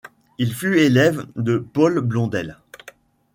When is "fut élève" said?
0.55-1.27